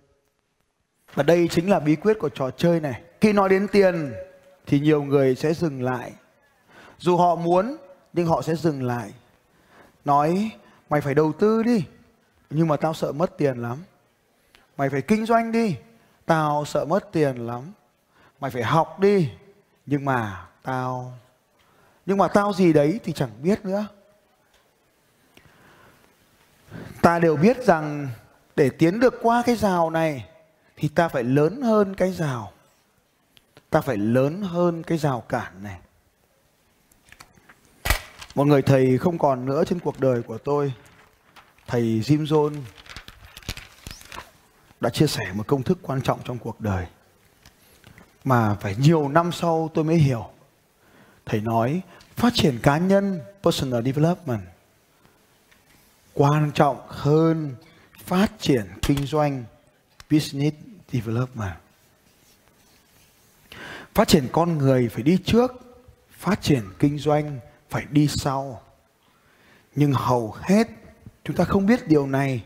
[1.15, 3.03] Và đây chính là bí quyết của trò chơi này.
[3.21, 4.13] Khi nói đến tiền
[4.67, 6.13] thì nhiều người sẽ dừng lại.
[6.99, 7.77] Dù họ muốn
[8.13, 9.13] nhưng họ sẽ dừng lại.
[10.05, 10.51] Nói
[10.91, 11.85] mày phải đầu tư đi,
[12.51, 13.79] nhưng mà tao sợ mất tiền lắm.
[14.77, 15.77] Mày phải kinh doanh đi,
[16.27, 17.73] tao sợ mất tiền lắm.
[18.41, 19.31] Mày phải học đi,
[19.87, 21.13] nhưng mà tao
[22.07, 23.87] nhưng mà tao gì đấy thì chẳng biết nữa.
[27.03, 28.09] Ta đều biết rằng
[28.57, 30.29] để tiến được qua cái rào này
[30.77, 32.53] thì ta phải lớn hơn cái rào
[33.71, 35.79] ta phải lớn hơn cái rào cản này
[38.35, 40.73] một người thầy không còn nữa trên cuộc đời của tôi
[41.69, 42.61] thầy Jim Jones
[44.81, 46.87] đã chia sẻ một công thức quan trọng trong cuộc đời.
[48.25, 50.31] Mà phải nhiều năm sau tôi mới hiểu.
[51.27, 51.81] Thầy nói,
[52.17, 54.43] phát triển cá nhân, personal development,
[56.15, 57.55] quan trọng hơn
[58.05, 59.45] phát triển kinh doanh,
[60.11, 60.57] business
[60.93, 61.57] development.
[63.95, 65.53] Phát triển con người phải đi trước,
[66.11, 67.39] phát triển kinh doanh
[67.71, 68.63] phải đi sau.
[69.75, 70.69] Nhưng hầu hết
[71.29, 72.45] chúng ta không biết điều này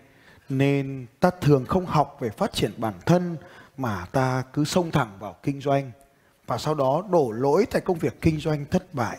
[0.49, 3.37] nên ta thường không học về phát triển bản thân
[3.77, 5.91] mà ta cứ xông thẳng vào kinh doanh
[6.47, 9.19] và sau đó đổ lỗi tại công việc kinh doanh thất bại.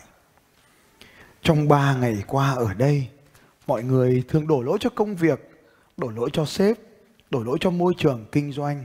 [1.42, 3.08] Trong ba ngày qua ở đây
[3.66, 5.50] mọi người thường đổ lỗi cho công việc
[5.96, 6.78] đổ lỗi cho sếp
[7.30, 8.84] đổ lỗi cho môi trường kinh doanh.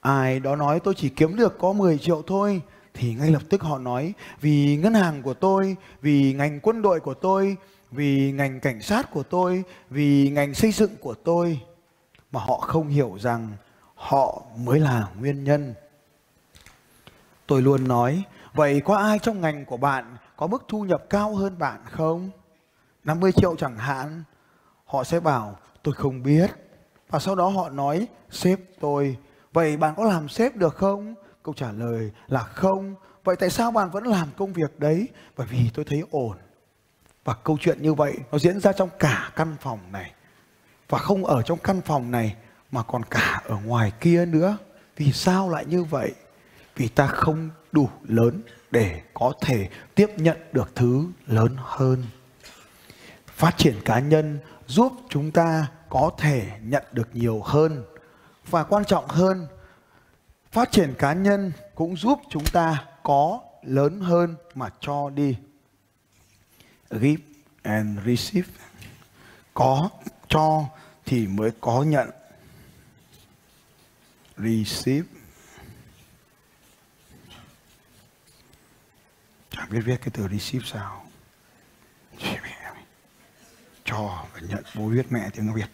[0.00, 2.62] Ai đó nói tôi chỉ kiếm được có 10 triệu thôi
[2.94, 7.00] thì ngay lập tức họ nói vì ngân hàng của tôi, vì ngành quân đội
[7.00, 7.56] của tôi,
[7.90, 11.60] vì ngành cảnh sát của tôi, vì ngành xây dựng của tôi
[12.32, 13.48] mà họ không hiểu rằng
[13.94, 15.74] họ mới là nguyên nhân.
[17.46, 18.22] Tôi luôn nói,
[18.54, 22.30] vậy có ai trong ngành của bạn có mức thu nhập cao hơn bạn không?
[23.04, 24.22] 50 triệu chẳng hạn.
[24.84, 26.50] Họ sẽ bảo tôi không biết.
[27.08, 29.16] Và sau đó họ nói sếp tôi
[29.52, 31.14] Vậy bạn có làm sếp được không?
[31.42, 32.94] Câu trả lời là không.
[33.24, 35.08] Vậy tại sao bạn vẫn làm công việc đấy?
[35.36, 36.36] Bởi vì tôi thấy ổn.
[37.30, 40.12] Và câu chuyện như vậy nó diễn ra trong cả căn phòng này.
[40.88, 42.36] Và không ở trong căn phòng này
[42.70, 44.56] mà còn cả ở ngoài kia nữa.
[44.96, 46.12] Vì sao lại như vậy?
[46.76, 52.04] Vì ta không đủ lớn để có thể tiếp nhận được thứ lớn hơn.
[53.26, 57.84] Phát triển cá nhân giúp chúng ta có thể nhận được nhiều hơn
[58.46, 59.46] và quan trọng hơn,
[60.52, 65.36] phát triển cá nhân cũng giúp chúng ta có lớn hơn mà cho đi
[66.90, 67.22] give
[67.62, 68.48] and receive.
[69.54, 69.90] Có,
[70.28, 70.64] cho
[71.06, 72.10] thì mới có nhận.
[74.36, 75.08] Receive.
[79.50, 81.06] Chẳng biết viết cái từ receive sao.
[83.84, 85.66] Cho và nhận, bố viết, mẹ tiếng việt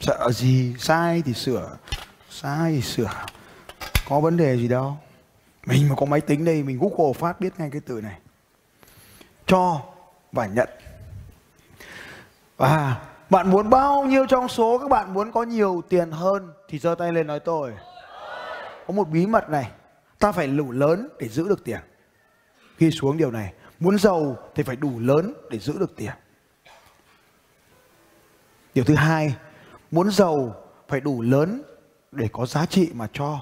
[0.00, 0.74] sợ gì?
[0.78, 1.76] Sai thì sửa.
[2.30, 3.26] Sai thì sửa.
[4.08, 4.98] Có vấn đề gì đâu
[5.70, 8.18] mình mà có máy tính đây, mình google phát biết ngay cái từ này.
[9.46, 9.80] Cho
[10.32, 10.68] và nhận.
[12.56, 16.78] Và bạn muốn bao nhiêu trong số các bạn muốn có nhiều tiền hơn thì
[16.78, 17.72] giơ tay lên nói tôi.
[18.86, 19.70] Có một bí mật này,
[20.18, 21.80] ta phải đủ lớn để giữ được tiền.
[22.78, 26.12] Ghi xuống điều này, muốn giàu thì phải đủ lớn để giữ được tiền.
[28.74, 29.34] Điều thứ hai,
[29.90, 30.54] muốn giàu
[30.88, 31.62] phải đủ lớn
[32.12, 33.38] để có giá trị mà cho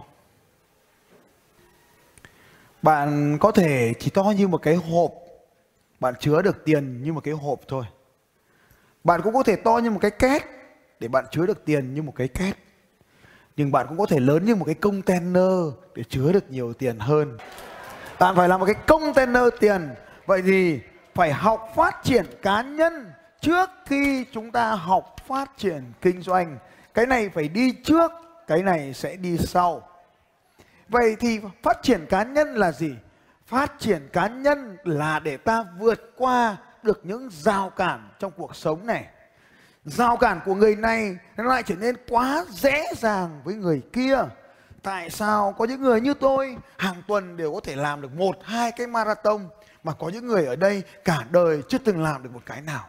[2.83, 5.13] bạn có thể chỉ to như một cái hộp.
[6.01, 7.85] Bạn chứa được tiền như một cái hộp thôi.
[9.05, 10.43] Bạn cũng có thể to như một cái két
[11.01, 12.57] để bạn chứa được tiền như một cái két.
[13.57, 15.53] Nhưng bạn cũng có thể lớn như một cái container
[15.95, 17.39] để chứa được nhiều tiền hơn.
[18.19, 19.89] Bạn phải là một cái container tiền.
[20.27, 20.81] Vậy thì
[21.15, 26.59] phải học phát triển cá nhân trước khi chúng ta học phát triển kinh doanh.
[26.95, 28.13] Cái này phải đi trước,
[28.47, 29.88] cái này sẽ đi sau
[30.89, 32.95] vậy thì phát triển cá nhân là gì?
[33.47, 38.57] Phát triển cá nhân là để ta vượt qua được những rào cản trong cuộc
[38.57, 39.07] sống này.
[39.85, 44.19] Rào cản của người này nó lại trở nên quá dễ dàng với người kia.
[44.83, 45.55] Tại sao?
[45.59, 48.87] Có những người như tôi, hàng tuần đều có thể làm được một, hai cái
[48.87, 49.49] marathon,
[49.85, 52.89] mà có những người ở đây cả đời chưa từng làm được một cái nào.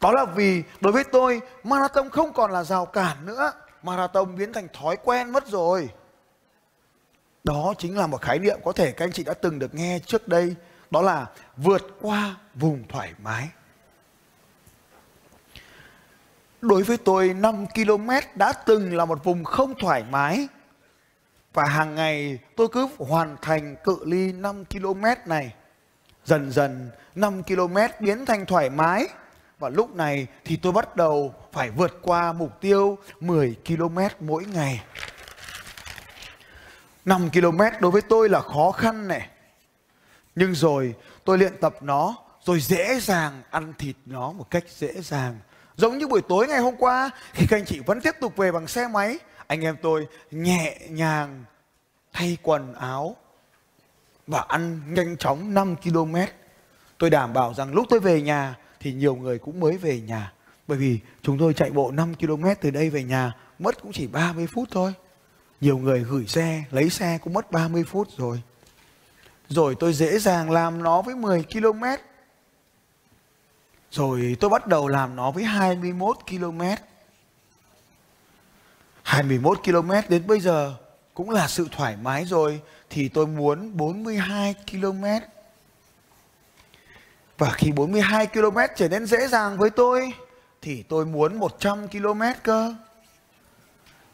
[0.00, 3.52] Đó là vì đối với tôi, marathon không còn là rào cản nữa.
[3.82, 5.88] Marathon biến thành thói quen mất rồi
[7.46, 9.98] đó chính là một khái niệm có thể các anh chị đã từng được nghe
[10.06, 10.54] trước đây,
[10.90, 13.48] đó là vượt qua vùng thoải mái.
[16.60, 20.48] Đối với tôi 5 km đã từng là một vùng không thoải mái,
[21.52, 25.54] và hàng ngày tôi cứ hoàn thành cự ly 5 km này.
[26.24, 29.06] Dần dần 5 km biến thành thoải mái,
[29.58, 34.44] và lúc này thì tôi bắt đầu phải vượt qua mục tiêu 10 km mỗi
[34.44, 34.82] ngày.
[37.06, 39.28] 5 km đối với tôi là khó khăn này.
[40.34, 42.14] Nhưng rồi tôi luyện tập nó
[42.44, 45.38] rồi dễ dàng ăn thịt nó một cách dễ dàng.
[45.76, 48.52] Giống như buổi tối ngày hôm qua khi các anh chị vẫn tiếp tục về
[48.52, 51.44] bằng xe máy, anh em tôi nhẹ nhàng
[52.12, 53.16] thay quần áo
[54.26, 56.16] và ăn nhanh chóng 5 km.
[56.98, 60.32] Tôi đảm bảo rằng lúc tôi về nhà thì nhiều người cũng mới về nhà.
[60.66, 64.06] Bởi vì chúng tôi chạy bộ 5 km từ đây về nhà mất cũng chỉ
[64.06, 64.94] 30 phút thôi.
[65.60, 68.42] Nhiều người gửi xe, lấy xe cũng mất 30 phút rồi.
[69.48, 71.84] Rồi tôi dễ dàng làm nó với 10 km.
[73.90, 76.62] Rồi tôi bắt đầu làm nó với 21 km.
[79.02, 80.74] 21 km đến bây giờ
[81.14, 85.04] cũng là sự thoải mái rồi thì tôi muốn 42 km.
[87.38, 90.12] Và khi 42 km trở nên dễ dàng với tôi
[90.62, 92.74] thì tôi muốn 100 km cơ.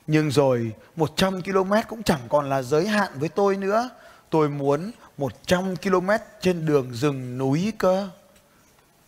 [0.06, 3.90] Nhưng rồi 100 km cũng chẳng còn là giới hạn với tôi nữa.
[4.30, 6.10] Tôi muốn 100 km
[6.40, 8.08] trên đường rừng núi cơ.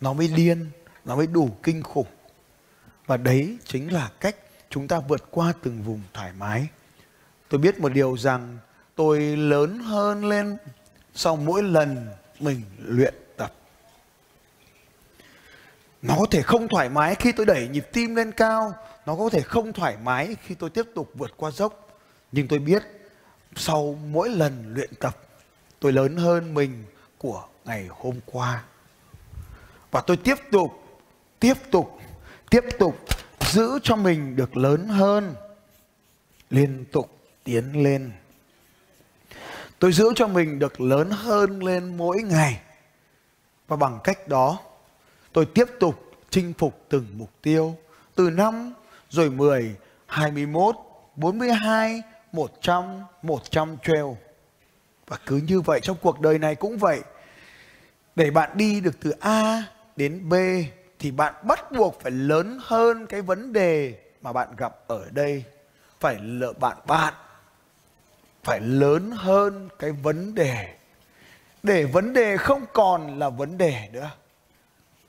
[0.01, 0.69] Nó mới điên,
[1.05, 2.07] nó mới đủ kinh khủng.
[3.05, 4.35] Và đấy chính là cách
[4.69, 6.67] chúng ta vượt qua từng vùng thoải mái.
[7.49, 8.57] Tôi biết một điều rằng
[8.95, 10.57] tôi lớn hơn lên
[11.15, 12.07] sau mỗi lần
[12.39, 13.53] mình luyện tập.
[16.01, 18.73] Nó có thể không thoải mái khi tôi đẩy nhịp tim lên cao
[19.05, 21.99] nó có thể không thoải mái khi tôi tiếp tục vượt qua dốc.
[22.31, 22.83] Nhưng tôi biết,
[23.55, 25.17] sau mỗi lần luyện tập,
[25.79, 26.83] tôi lớn hơn mình
[27.17, 28.63] của ngày hôm qua.
[29.91, 30.71] Và tôi tiếp tục
[31.39, 31.99] tiếp tục
[32.49, 32.95] tiếp tục
[33.39, 35.35] giữ cho mình được lớn hơn.
[36.49, 38.11] Liên tục tiến lên.
[39.79, 42.61] Tôi giữ cho mình được lớn hơn lên mỗi ngày.
[43.67, 44.59] Và bằng cách đó,
[45.33, 47.77] tôi tiếp tục chinh phục từng mục tiêu
[48.15, 48.73] từ năm
[49.09, 50.75] rồi 10, 21,
[51.15, 54.05] 42, 100, 100 trail.
[55.07, 57.01] Và cứ như vậy trong cuộc đời này cũng vậy.
[58.15, 59.63] Để bạn đi được từ A
[59.95, 60.33] đến B
[60.99, 65.43] thì bạn bắt buộc phải lớn hơn cái vấn đề mà bạn gặp ở đây.
[65.99, 67.13] Phải lỡ bạn bạn
[68.43, 70.75] phải lớn hơn cái vấn đề
[71.63, 74.09] để vấn đề không còn là vấn đề nữa.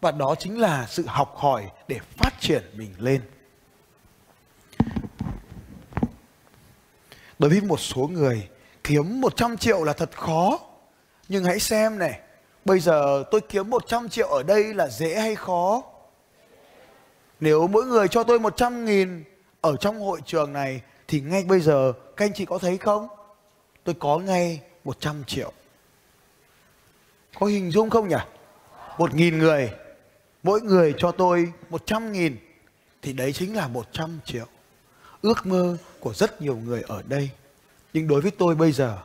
[0.01, 3.21] Và đó chính là sự học hỏi để phát triển mình lên.
[7.39, 8.49] Đối với một số người
[8.85, 10.61] kiếm 100 triệu là thật khó.
[11.29, 12.21] Nhưng hãy xem này,
[12.67, 15.83] Bây giờ tôi kiếm 100 triệu ở đây là dễ hay khó?
[17.41, 19.25] Nếu mỗi người cho tôi 100 nghìn
[19.61, 23.09] ở trong hội trường này thì ngay bây giờ các anh chị có thấy không?
[23.85, 25.53] Tôi có ngay 100 triệu.
[27.39, 28.17] Có hình dung không nhỉ?
[28.99, 29.71] Một nghìn người,
[30.43, 32.37] mỗi người cho tôi 100 nghìn
[33.03, 34.47] thì đấy chính là 100 triệu.
[35.23, 37.31] Ước mơ của rất nhiều người ở đây.
[37.93, 38.99] Nhưng đối với tôi bây giờ,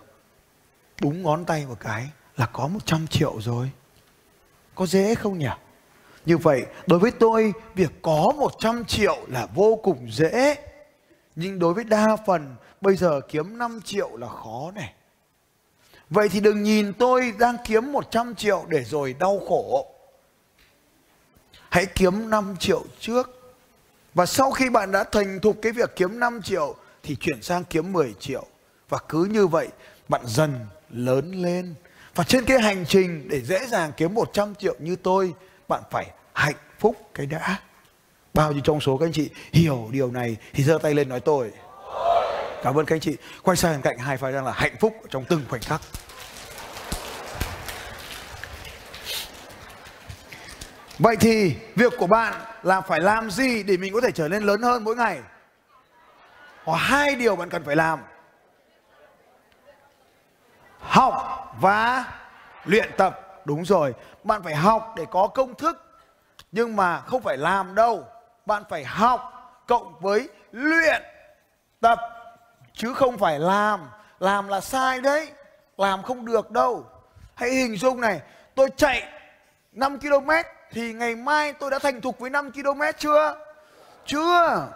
[1.02, 3.72] búng ngón tay một cái là có 100 triệu rồi.
[4.76, 5.50] Có dễ không nhỉ?
[6.26, 10.56] Như vậy, đối với tôi, việc có 100 triệu là vô cùng dễ.
[11.36, 14.94] Nhưng đối với đa phần, bây giờ kiếm 5 triệu là khó này.
[16.10, 19.88] Vậy thì đừng nhìn tôi đang kiếm 100 triệu để rồi đau khổ.
[21.70, 23.54] Hãy kiếm 5 triệu trước.
[24.14, 27.64] Và sau khi bạn đã thành thục cái việc kiếm 5 triệu thì chuyển sang
[27.64, 28.46] kiếm 10 triệu.
[28.90, 29.68] Và cứ như vậy
[30.10, 30.60] bạn dần
[30.90, 31.76] lớn lên.
[32.16, 35.34] Và trên cái hành trình để dễ dàng kiếm 100 triệu như tôi,
[35.68, 37.60] bạn phải hạnh phúc cái đã.
[38.34, 41.20] Bao nhiêu trong số các anh chị hiểu điều này thì giơ tay lên nói
[41.20, 41.52] tôi.
[42.64, 43.18] Cảm ơn các anh chị.
[43.44, 45.82] Quay sang cạnh hai phải đang là hạnh phúc trong từng khoảnh khắc.
[51.00, 52.34] Vậy thì việc của bạn
[52.64, 55.20] là phải làm gì để mình có thể trở nên lớn hơn mỗi ngày?
[56.66, 58.00] Có hai điều bạn cần phải làm.
[60.80, 61.14] Học
[61.60, 62.06] và
[62.66, 63.42] luyện tập.
[63.46, 63.94] Đúng rồi,
[64.24, 66.02] bạn phải học để có công thức.
[66.52, 68.08] Nhưng mà không phải làm đâu.
[68.46, 69.34] Bạn phải học
[69.68, 71.02] cộng với luyện
[71.80, 72.00] tập
[72.74, 73.90] chứ không phải làm.
[74.20, 75.32] Làm là sai đấy.
[75.78, 76.86] Làm không được đâu.
[77.36, 78.22] Hãy hình dung này,
[78.56, 79.08] tôi chạy
[79.72, 80.30] 5 km
[80.72, 83.36] thì ngày mai tôi đã thành thục với 5 km chưa?
[84.06, 84.68] Chưa.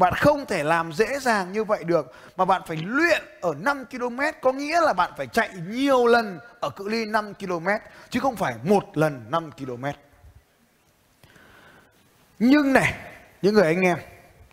[0.00, 3.84] Bạn không thể làm dễ dàng như vậy được mà bạn phải luyện ở 5
[3.90, 7.68] km có nghĩa là bạn phải chạy nhiều lần ở cự ly 5 km
[8.10, 9.84] chứ không phải một lần 5 km.
[12.38, 12.94] Nhưng này,
[13.42, 13.98] những người anh em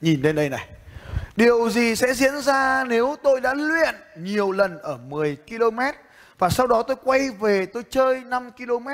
[0.01, 0.67] nhìn lên đây này.
[1.35, 5.79] Điều gì sẽ diễn ra nếu tôi đã luyện nhiều lần ở 10 km
[6.37, 8.87] và sau đó tôi quay về tôi chơi 5 km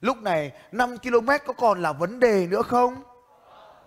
[0.00, 3.02] Lúc này 5 km có còn là vấn đề nữa không?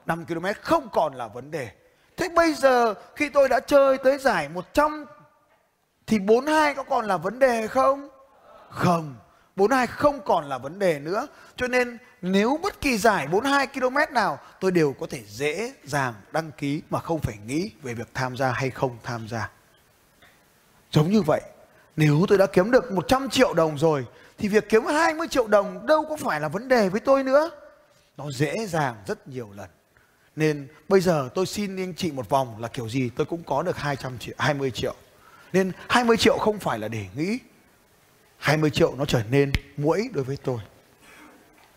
[0.06, 1.70] 5 km không còn là vấn đề.
[2.20, 5.06] Thế bây giờ khi tôi đã chơi tới giải 100
[6.08, 8.10] thì 42 có còn là vấn đề không?
[8.70, 9.16] Không.
[9.56, 11.28] 42 không còn là vấn đề nữa.
[11.56, 16.14] Cho nên nếu bất kỳ giải 42 km nào tôi đều có thể dễ dàng
[16.32, 19.50] đăng ký mà không phải nghĩ về việc tham gia hay không tham gia.
[20.92, 21.42] Giống như vậy,
[21.96, 24.06] nếu tôi đã kiếm được 100 triệu đồng rồi
[24.38, 27.50] thì việc kiếm 20 triệu đồng đâu có phải là vấn đề với tôi nữa.
[28.18, 29.70] Nó dễ dàng rất nhiều lần.
[30.40, 33.64] Nên bây giờ tôi xin anh chị một vòng là kiểu gì tôi cũng có
[33.64, 34.96] được 200 triệu, 20 triệu.
[35.54, 37.40] Nên 20 triệu không phải là để nghĩ.
[38.38, 40.60] 20 triệu nó trở nên mũi đối với tôi.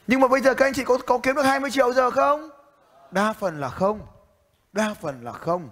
[0.07, 2.51] Nhưng mà bây giờ các anh chị có có kiếm được 20 triệu giờ không?
[3.11, 4.01] Đa phần là không.
[4.72, 5.70] Đa phần là không.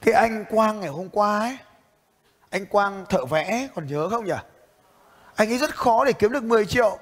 [0.00, 1.58] Cái anh Quang ngày hôm qua ấy,
[2.50, 4.32] anh Quang thợ vẽ còn nhớ không nhỉ?
[5.34, 6.98] anh ấy rất khó để kiếm được 10 triệu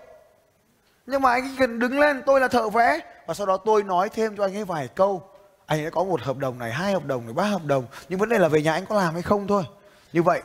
[1.07, 3.83] nhưng mà anh ấy cần đứng lên tôi là thợ vẽ và sau đó tôi
[3.83, 5.29] nói thêm cho anh ấy vài câu.
[5.67, 7.87] Anh ấy có một hợp đồng này, hai hợp đồng này, ba hợp đồng.
[8.09, 9.65] Nhưng vấn đề là về nhà anh có làm hay không thôi.
[10.13, 10.43] Như vậy,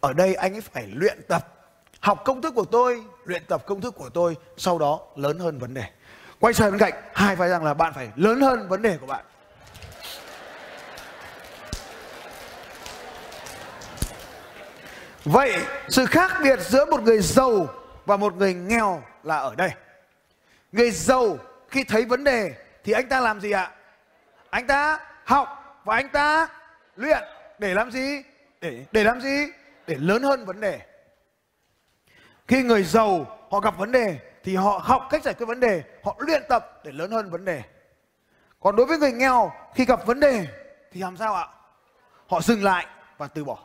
[0.00, 1.48] ở đây anh ấy phải luyện tập,
[2.00, 5.58] học công thức của tôi, luyện tập công thức của tôi, sau đó lớn hơn
[5.58, 5.84] vấn đề.
[6.40, 9.06] Quay sang bên cạnh, hai phải rằng là bạn phải lớn hơn vấn đề của
[9.06, 9.24] bạn.
[15.24, 15.52] Vậy,
[15.88, 17.66] sự khác biệt giữa một người giàu
[18.06, 19.70] và một người nghèo là ở đây.
[20.72, 21.38] Người giàu
[21.72, 22.54] khi thấy vấn đề
[22.84, 23.70] thì anh ta làm gì ạ?
[24.50, 26.48] Anh ta học và anh ta
[26.96, 27.22] luyện
[27.58, 28.22] để làm gì?
[28.60, 29.46] Để để làm gì?
[29.86, 30.80] Để lớn hơn vấn đề.
[32.48, 35.82] Khi người giàu họ gặp vấn đề thì họ học cách giải quyết vấn đề,
[36.04, 37.62] họ luyện tập để lớn hơn vấn đề.
[38.60, 40.46] Còn đối với người nghèo khi gặp vấn đề
[40.92, 41.46] thì làm sao ạ?
[42.26, 42.86] Họ dừng lại
[43.18, 43.58] và từ bỏ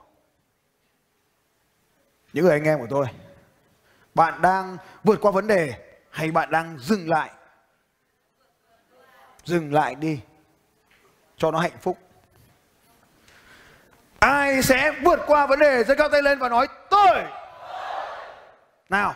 [2.34, 3.05] những người anh em của tôi
[4.16, 5.74] bạn đang vượt qua vấn đề
[6.10, 7.32] hay bạn đang dừng lại
[9.48, 10.20] dừng lại đi
[11.38, 11.98] cho nó hạnh phúc
[14.20, 17.24] ai sẽ vượt qua vấn đề giơ cao tay lên và nói tôi
[18.89, 19.16] nào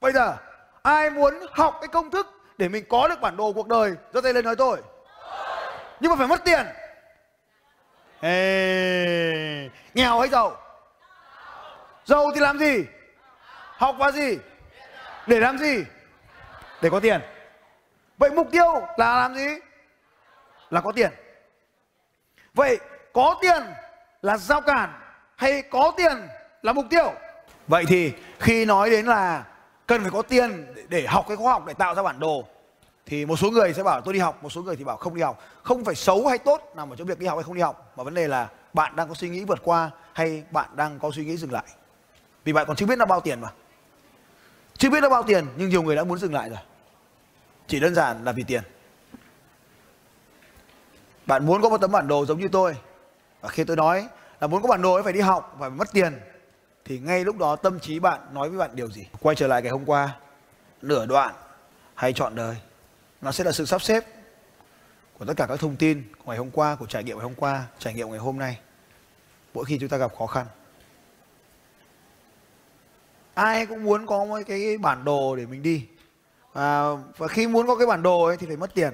[0.00, 0.36] bây giờ
[0.82, 2.26] ai muốn học cái công thức
[2.58, 4.78] để mình có được bản đồ cuộc đời giơ tay lên nói tôi
[6.00, 6.66] nhưng mà phải mất tiền
[8.20, 10.56] Ê, nghèo hay giàu
[12.04, 12.84] Giàu thì làm gì?
[13.76, 14.38] Học và gì?
[15.26, 15.84] Để làm gì?
[16.80, 17.20] Để có tiền.
[18.22, 18.64] Vậy mục tiêu
[18.96, 19.46] là làm gì?
[20.70, 21.10] Là có tiền.
[22.54, 22.78] Vậy
[23.12, 23.62] có tiền
[24.22, 24.92] là giao cản
[25.36, 26.12] hay có tiền
[26.62, 27.12] là mục tiêu?
[27.68, 29.44] Vậy thì khi nói đến là
[29.86, 32.44] cần phải có tiền để học cái khoa học để tạo ra bản đồ,
[33.06, 35.14] thì một số người sẽ bảo tôi đi học, một số người thì bảo không
[35.14, 37.54] đi học không phải xấu hay tốt nằm ở chỗ việc đi học hay không
[37.54, 40.68] đi học, mà vấn đề là bạn đang có suy nghĩ vượt qua hay bạn
[40.74, 41.64] đang có suy nghĩ dừng lại
[42.44, 43.48] vì bạn còn chưa biết nó bao tiền mà
[44.78, 46.58] chưa biết nó bao tiền, nhưng nhiều người đã muốn dừng lại rồi
[47.66, 48.62] chỉ đơn giản là vì tiền.
[51.26, 52.76] Bạn muốn có một tấm bản đồ giống như tôi,
[53.40, 54.08] và khi tôi nói
[54.40, 56.20] là muốn có bản đồ phải đi học phải mất tiền,
[56.84, 59.08] thì ngay lúc đó tâm trí bạn nói với bạn điều gì?
[59.20, 60.16] Quay trở lại ngày hôm qua,
[60.82, 61.34] nửa đoạn
[61.94, 62.56] hay chọn đời,
[63.20, 64.04] nó sẽ là sự sắp xếp
[65.18, 67.34] của tất cả các thông tin của ngày hôm qua, của trải nghiệm ngày hôm
[67.34, 68.58] qua, trải nghiệm ngày hôm nay.
[69.54, 70.46] Mỗi khi chúng ta gặp khó khăn.
[73.34, 75.86] Ai cũng muốn có một cái bản đồ để mình đi
[76.52, 78.92] à, và khi muốn có cái bản đồ ấy thì phải mất tiền.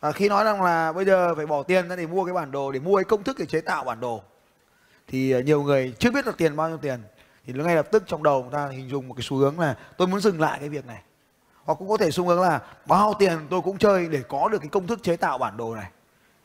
[0.00, 2.50] Và khi nói rằng là bây giờ phải bỏ tiền ra để mua cái bản
[2.50, 4.22] đồ để mua cái công thức để chế tạo bản đồ
[5.08, 7.00] thì à, nhiều người chưa biết được tiền bao nhiêu tiền.
[7.46, 9.76] Thì ngay lập tức trong đầu người ta hình dung một cái xu hướng là
[9.96, 11.02] tôi muốn dừng lại cái việc này.
[11.64, 14.58] Hoặc cũng có thể xu hướng là bao tiền tôi cũng chơi để có được
[14.58, 15.90] cái công thức chế tạo bản đồ này.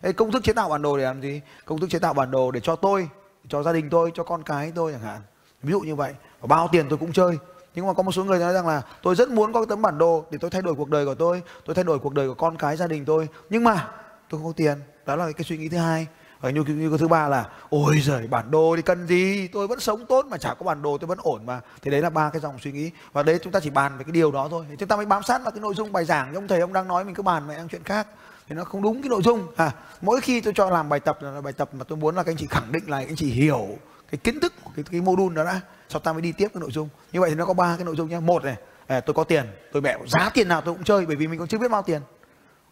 [0.01, 1.41] Cái công thức chế tạo bản đồ để làm gì?
[1.65, 3.09] Công thức chế tạo bản đồ để cho tôi
[3.47, 5.21] cho gia đình tôi cho con cái tôi chẳng hạn.
[5.63, 6.13] Ví dụ như vậy.
[6.41, 7.37] Và bao tiền tôi cũng chơi
[7.75, 9.81] nhưng mà có một số người nói rằng là tôi rất muốn có cái tấm
[9.81, 12.27] bản đồ để tôi thay đổi cuộc đời của tôi tôi thay đổi cuộc đời
[12.27, 13.27] của con cái gia đình tôi.
[13.49, 13.87] Nhưng mà
[14.29, 14.77] tôi không có tiền.
[15.05, 16.07] Đó là cái suy nghĩ thứ hai.
[16.41, 19.47] Và như, như cái thứ ba là ôi giời bản đồ thì cần gì?
[19.47, 21.61] Tôi vẫn sống tốt mà chả có bản đồ tôi vẫn ổn mà.
[21.81, 22.91] Thì đấy là ba cái dòng suy nghĩ.
[23.13, 24.65] Và đấy chúng ta chỉ bàn về cái điều đó thôi.
[24.69, 26.59] Thì chúng ta mới bám sát vào cái nội dung bài giảng như ông thầy
[26.59, 28.07] ông đang nói mình cứ bàn về đang chuyện khác.
[28.47, 29.47] Thì nó không đúng cái nội dung.
[29.55, 29.71] À
[30.01, 32.31] mỗi khi tôi cho làm bài tập là bài tập mà tôi muốn là các
[32.31, 33.67] anh chị khẳng định là các anh chị hiểu
[34.11, 35.61] cái kiến thức cái cái module đó đã
[35.93, 36.89] sau ta mới đi tiếp cái nội dung.
[37.11, 38.55] Như vậy thì nó có ba cái nội dung nhé một này
[38.87, 39.45] à, tôi có tiền.
[39.71, 41.81] Tôi mẹ giá tiền nào tôi cũng chơi bởi vì mình còn chưa biết bao
[41.81, 42.01] tiền.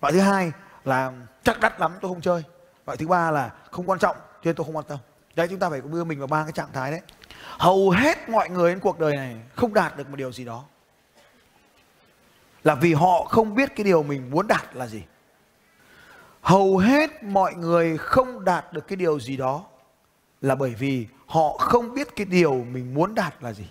[0.01, 0.51] Loại thứ hai
[0.85, 1.11] là
[1.43, 2.43] chắc đắt lắm tôi không chơi.
[2.85, 4.97] Loại thứ ba là không quan trọng cho nên tôi không quan tâm.
[5.35, 7.01] Đấy chúng ta phải đưa mình vào ba cái trạng thái đấy.
[7.57, 10.63] Hầu hết mọi người trên cuộc đời này không đạt được một điều gì đó.
[12.63, 15.03] Là vì họ không biết cái điều mình muốn đạt là gì.
[16.41, 19.65] Hầu hết mọi người không đạt được cái điều gì đó
[20.41, 23.63] là bởi vì họ không biết cái điều mình muốn đạt là gì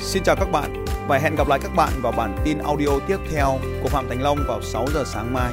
[0.00, 3.16] Xin chào các bạn và hẹn gặp lại các bạn vào bản tin audio tiếp
[3.32, 5.52] theo của Phạm Thành Long vào 6 giờ sáng mai.